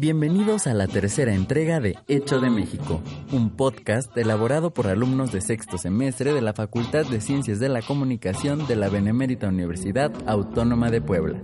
[0.00, 5.40] Bienvenidos a la tercera entrega de Hecho de México, un podcast elaborado por alumnos de
[5.40, 10.92] sexto semestre de la Facultad de Ciencias de la Comunicación de la Benemérita Universidad Autónoma
[10.92, 11.40] de Puebla.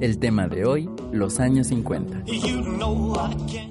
[0.00, 2.24] El tema de hoy, los años 50.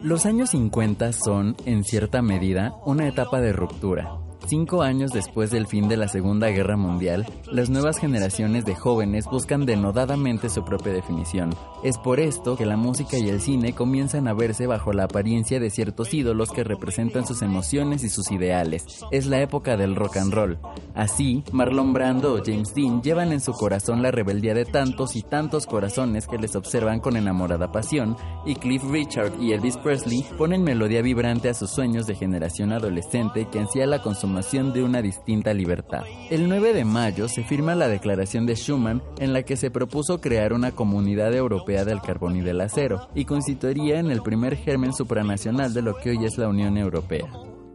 [0.03, 5.67] Los años 50 son, en cierta medida, una etapa de ruptura, Cinco años después del
[5.67, 10.91] fin de la Segunda Guerra Mundial, las nuevas generaciones de jóvenes buscan denodadamente su propia
[10.91, 11.55] definición.
[11.83, 15.59] Es por esto que la música y el cine comienzan a verse bajo la apariencia
[15.59, 18.83] de ciertos ídolos que representan sus emociones y sus ideales.
[19.11, 20.57] Es la época del rock and roll.
[20.95, 25.21] Así, Marlon Brando o James Dean llevan en su corazón la rebeldía de tantos y
[25.21, 30.63] tantos corazones que les observan con enamorada pasión, y Cliff Richard y Elvis Presley ponen
[30.63, 35.53] melodía vibrante a sus sueños de generación adolescente que ansía la consumación de una distinta
[35.53, 36.03] libertad.
[36.29, 40.21] El 9 de mayo se firma la Declaración de Schuman en la que se propuso
[40.21, 44.93] crear una comunidad europea del carbón y del acero y constituiría en el primer germen
[44.93, 47.29] supranacional de lo que hoy es la Unión Europea.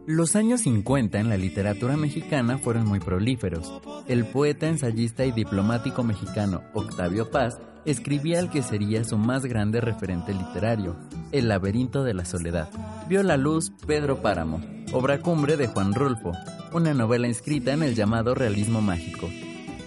[0.07, 3.71] Los años 50 en la literatura mexicana fueron muy prolíferos.
[4.07, 9.79] El poeta, ensayista y diplomático mexicano Octavio Paz escribía el que sería su más grande
[9.79, 10.95] referente literario,
[11.31, 12.69] El laberinto de la soledad.
[13.07, 16.33] Vio la luz Pedro Páramo, obra cumbre de Juan Rulfo,
[16.71, 19.29] una novela inscrita en el llamado realismo mágico.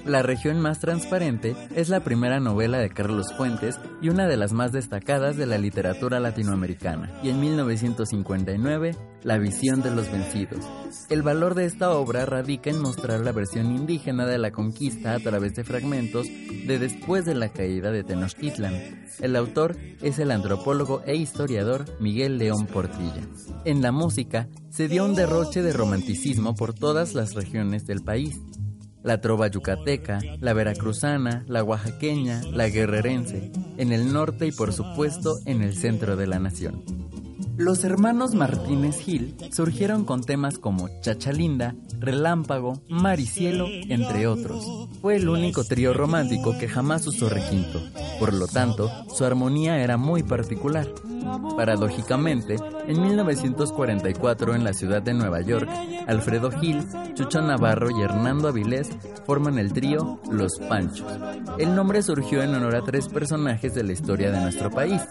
[0.06, 4.52] La región más transparente es la primera novela de Carlos Fuentes y una de las
[4.52, 7.12] más destacadas de la literatura latinoamericana.
[7.22, 10.64] Y en 1959, La visión de los vencidos.
[11.10, 15.18] El valor de esta obra radica en mostrar la versión indígena de la conquista a
[15.18, 18.72] través de fragmentos de después de la caída de Tenochtitlan.
[19.20, 23.20] El autor es el antropólogo e historiador Miguel León Portilla.
[23.66, 28.40] En la música se dio un derroche de romanticismo por todas las regiones del país
[29.02, 35.38] la trova yucateca, la veracruzana, la oaxaqueña, la guerrerense, en el norte y por supuesto
[35.46, 36.84] en el centro de la nación.
[37.56, 44.88] Los hermanos Martínez Gil surgieron con temas como Chachalinda, Relámpago, Mar y Cielo, entre otros.
[45.02, 47.80] Fue el único trío romántico que jamás usó requinto,
[48.18, 50.88] por lo tanto, su armonía era muy particular.
[51.56, 52.56] Paradójicamente,
[52.86, 55.68] en 1944 en la ciudad de Nueva York,
[56.06, 56.82] Alfredo Gil,
[57.14, 58.88] Chucho Navarro y Hernando Avilés
[59.26, 61.12] forman el trío Los Panchos.
[61.58, 65.02] El nombre surgió en honor a tres personajes de la historia de nuestro país,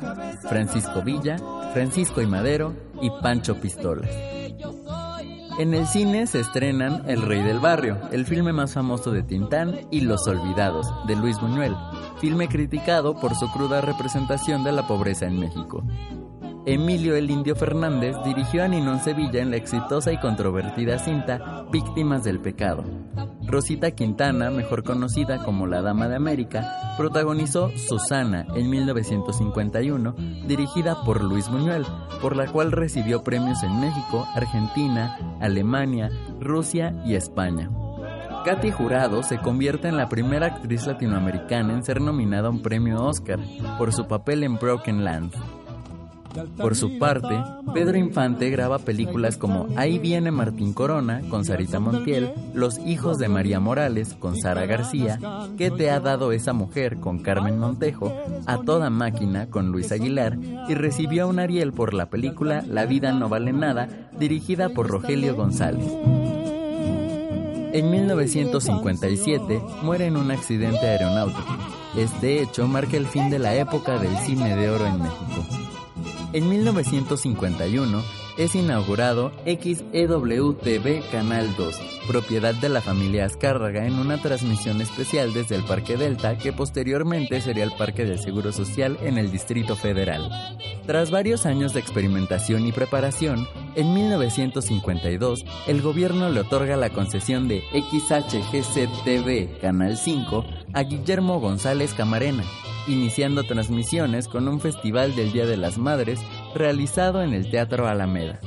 [0.47, 1.37] Francisco Villa,
[1.73, 4.09] Francisco y Madero y Pancho Pistolas.
[5.59, 9.81] En el cine se estrenan El Rey del Barrio, el filme más famoso de Tintán,
[9.91, 11.75] y Los Olvidados, de Luis Buñuel,
[12.21, 15.83] filme criticado por su cruda representación de la pobreza en México.
[16.65, 22.23] Emilio el Indio Fernández dirigió a Ninón Sevilla en la exitosa y controvertida cinta Víctimas
[22.23, 22.85] del Pecado.
[23.49, 30.13] Rosita Quintana, mejor conocida como la Dama de América, protagonizó Susana en 1951,
[30.45, 31.83] dirigida por Luis Buñuel,
[32.21, 37.71] por la cual recibió premios en México, Argentina, Alemania, Rusia y España.
[38.45, 43.03] Katy Jurado se convierte en la primera actriz latinoamericana en ser nominada a un premio
[43.03, 43.39] Oscar
[43.79, 45.58] por su papel en Broken Land.
[46.57, 47.41] Por su parte,
[47.73, 53.29] Pedro Infante graba películas como Ahí viene Martín Corona con Sarita Montiel, Los hijos de
[53.29, 55.19] María Morales con Sara García,
[55.57, 58.13] ¿Qué te ha dado esa mujer con Carmen Montejo,
[58.45, 60.37] A toda máquina con Luis Aguilar
[60.67, 63.87] y recibió un Ariel por la película La vida no vale nada,
[64.17, 65.85] dirigida por Rogelio González.
[67.71, 71.55] En 1957 muere en un accidente aeronáutico.
[71.95, 75.45] Este hecho marca el fin de la época del cine de oro en México.
[76.31, 78.03] En 1951
[78.37, 81.75] es inaugurado XEW-TV Canal 2,
[82.07, 87.41] propiedad de la familia Azcárraga en una transmisión especial desde el Parque Delta que posteriormente
[87.41, 90.29] sería el Parque del Seguro Social en el Distrito Federal.
[90.85, 97.47] Tras varios años de experimentación y preparación, en 1952 el gobierno le otorga la concesión
[97.47, 102.43] de XHGC-TV Canal 5 a Guillermo González Camarena,
[102.87, 106.19] iniciando transmisiones con un festival del Día de las Madres
[106.55, 108.39] realizado en el Teatro Alameda.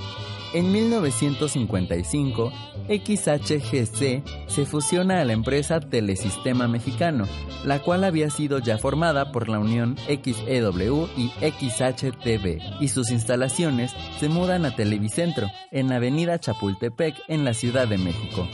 [0.55, 2.53] En 1955,
[2.87, 7.27] XHGC se fusiona a la empresa Telesistema Mexicano,
[7.65, 13.95] la cual había sido ya formada por la unión XEW y XHTV, y sus instalaciones
[14.21, 18.47] se mudan a Televicentro, en Avenida Chapultepec, en la Ciudad de México.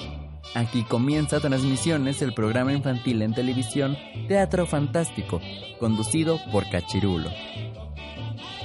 [0.54, 3.96] Aquí comienza transmisiones el programa infantil en televisión
[4.28, 5.40] Teatro Fantástico,
[5.78, 7.30] conducido por Cachirulo.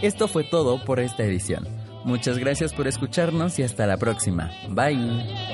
[0.02, 1.68] Esto fue todo por esta edición.
[2.04, 4.52] Muchas gracias por escucharnos y hasta la próxima.
[4.70, 5.53] Bye.